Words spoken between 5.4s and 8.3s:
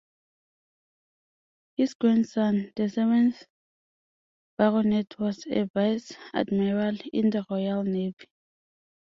a Vice Admiral in the Royal Navy.